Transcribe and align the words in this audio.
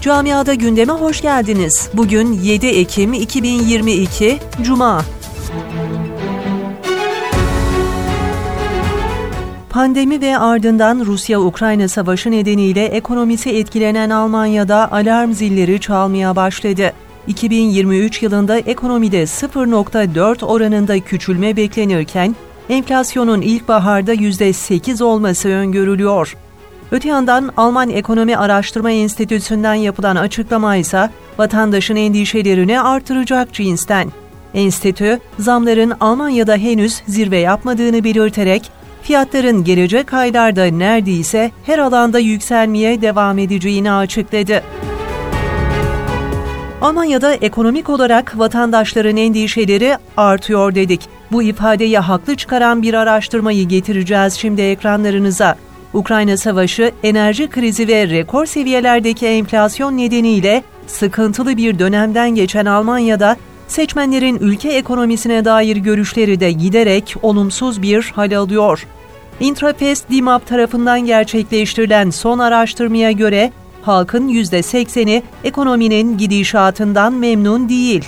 Camiada 0.00 0.54
gündeme 0.54 0.92
hoş 0.92 1.20
geldiniz. 1.20 1.90
Bugün 1.94 2.32
7 2.32 2.66
Ekim 2.66 3.12
2022 3.12 4.38
Cuma. 4.62 5.02
Pandemi 9.70 10.20
ve 10.20 10.38
ardından 10.38 11.04
Rusya-Ukrayna 11.04 11.88
savaşı 11.88 12.30
nedeniyle 12.30 12.84
ekonomisi 12.84 13.50
etkilenen 13.50 14.10
Almanya'da 14.10 14.92
alarm 14.92 15.32
zilleri 15.32 15.80
çalmaya 15.80 16.36
başladı. 16.36 16.92
2023 17.26 18.22
yılında 18.22 18.58
ekonomide 18.58 19.22
0.4 19.22 20.44
oranında 20.44 21.00
küçülme 21.00 21.56
beklenirken 21.56 22.36
enflasyonun 22.68 23.40
ilkbaharda 23.40 24.14
%8 24.14 25.04
olması 25.04 25.48
öngörülüyor. 25.48 26.36
Öte 26.92 27.08
yandan 27.08 27.52
Alman 27.56 27.90
Ekonomi 27.90 28.36
Araştırma 28.36 28.90
Enstitüsü'nden 28.90 29.74
yapılan 29.74 30.16
açıklama 30.16 30.76
ise 30.76 31.10
vatandaşın 31.38 31.96
endişelerini 31.96 32.80
artıracak 32.80 33.52
cinsten. 33.52 34.08
Enstitü, 34.54 35.18
zamların 35.38 35.92
Almanya'da 36.00 36.56
henüz 36.56 36.94
zirve 37.06 37.38
yapmadığını 37.38 38.04
belirterek, 38.04 38.70
fiyatların 39.02 39.64
gelecek 39.64 40.14
aylarda 40.14 40.64
neredeyse 40.64 41.50
her 41.66 41.78
alanda 41.78 42.18
yükselmeye 42.18 43.02
devam 43.02 43.38
edeceğini 43.38 43.92
açıkladı. 43.92 44.62
Almanya'da 46.80 47.34
ekonomik 47.34 47.88
olarak 47.88 48.38
vatandaşların 48.38 49.16
endişeleri 49.16 49.96
artıyor 50.16 50.74
dedik. 50.74 51.00
Bu 51.32 51.42
ifadeyi 51.42 51.98
haklı 51.98 52.36
çıkaran 52.36 52.82
bir 52.82 52.94
araştırmayı 52.94 53.68
getireceğiz 53.68 54.34
şimdi 54.34 54.62
ekranlarınıza. 54.62 55.56
Ukrayna 55.94 56.36
Savaşı, 56.36 56.92
enerji 57.02 57.48
krizi 57.48 57.88
ve 57.88 58.08
rekor 58.08 58.46
seviyelerdeki 58.46 59.26
enflasyon 59.26 59.96
nedeniyle 59.96 60.62
sıkıntılı 60.86 61.56
bir 61.56 61.78
dönemden 61.78 62.34
geçen 62.34 62.66
Almanya'da 62.66 63.36
seçmenlerin 63.68 64.38
ülke 64.40 64.68
ekonomisine 64.68 65.44
dair 65.44 65.76
görüşleri 65.76 66.40
de 66.40 66.52
giderek 66.52 67.14
olumsuz 67.22 67.82
bir 67.82 68.12
hal 68.14 68.36
alıyor. 68.36 68.86
Intrafest 69.40 70.10
DIMAP 70.10 70.46
tarafından 70.46 71.00
gerçekleştirilen 71.00 72.10
son 72.10 72.38
araştırmaya 72.38 73.12
göre 73.12 73.52
halkın 73.82 74.28
%80'i 74.28 75.22
ekonominin 75.44 76.18
gidişatından 76.18 77.12
memnun 77.12 77.68
değil. 77.68 78.04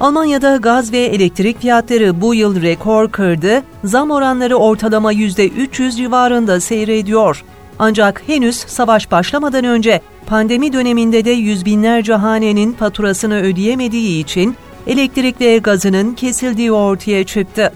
Almanya'da 0.00 0.56
gaz 0.56 0.92
ve 0.92 0.98
elektrik 0.98 1.60
fiyatları 1.60 2.20
bu 2.20 2.34
yıl 2.34 2.62
rekor 2.62 3.10
kırdı, 3.10 3.62
zam 3.84 4.10
oranları 4.10 4.56
ortalama 4.56 5.12
%300 5.12 5.96
civarında 5.96 6.60
seyrediyor. 6.60 7.44
Ancak 7.78 8.22
henüz 8.26 8.56
savaş 8.56 9.10
başlamadan 9.10 9.64
önce 9.64 10.00
pandemi 10.26 10.72
döneminde 10.72 11.24
de 11.24 11.30
yüz 11.30 11.64
binlerce 11.64 12.14
hanenin 12.14 12.72
faturasını 12.72 13.40
ödeyemediği 13.40 14.22
için 14.22 14.56
elektrik 14.86 15.40
ve 15.40 15.58
gazının 15.58 16.14
kesildiği 16.14 16.72
ortaya 16.72 17.24
çıktı. 17.24 17.72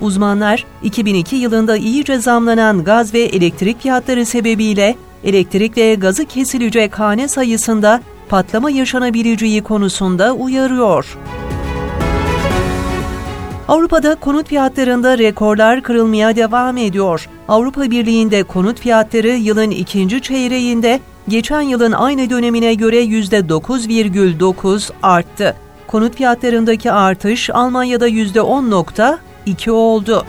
Uzmanlar 0.00 0.64
2002 0.82 1.36
yılında 1.36 1.76
iyice 1.76 2.18
zamlanan 2.18 2.84
gaz 2.84 3.14
ve 3.14 3.20
elektrik 3.20 3.80
fiyatları 3.80 4.26
sebebiyle 4.26 4.96
elektrik 5.24 5.76
ve 5.76 5.94
gazı 5.94 6.24
kesilecek 6.24 6.98
hane 6.98 7.28
sayısında 7.28 8.00
patlama 8.28 8.70
yaşanabileceği 8.70 9.62
konusunda 9.62 10.32
uyarıyor. 10.32 11.18
Avrupa'da 13.68 14.14
konut 14.14 14.48
fiyatlarında 14.48 15.18
rekorlar 15.18 15.82
kırılmaya 15.82 16.36
devam 16.36 16.76
ediyor. 16.76 17.28
Avrupa 17.48 17.90
Birliği'nde 17.90 18.42
konut 18.42 18.80
fiyatları 18.80 19.28
yılın 19.28 19.70
ikinci 19.70 20.22
çeyreğinde 20.22 21.00
geçen 21.28 21.60
yılın 21.60 21.92
aynı 21.92 22.30
dönemine 22.30 22.74
göre 22.74 23.04
%9,9 23.04 24.90
arttı. 25.02 25.56
Konut 25.86 26.16
fiyatlarındaki 26.16 26.92
artış 26.92 27.50
Almanya'da 27.50 28.08
%10.2 28.08 29.70
oldu. 29.70 30.24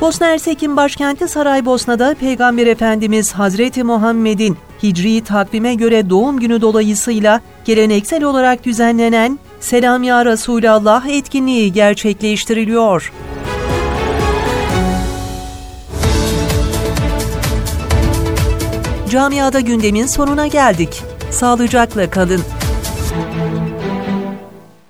Bosna 0.00 0.26
Hersek'in 0.26 0.76
başkenti 0.76 1.28
Saraybosna'da 1.28 2.14
Peygamber 2.14 2.66
Efendimiz 2.66 3.32
Hazreti 3.32 3.84
Muhammed'in 3.84 4.56
Hicri 4.82 5.24
takvime 5.24 5.74
göre 5.74 6.10
doğum 6.10 6.40
günü 6.40 6.60
dolayısıyla 6.60 7.40
geleneksel 7.64 8.24
olarak 8.24 8.64
düzenlenen 8.64 9.38
Selam 9.62 10.02
Ya 10.02 10.24
Resulallah 10.24 11.06
etkinliği 11.06 11.72
gerçekleştiriliyor. 11.72 13.12
Camiada 19.10 19.60
gündemin 19.60 20.06
sonuna 20.06 20.46
geldik. 20.46 21.02
Sağlıcakla 21.30 22.10
kalın. 22.10 22.42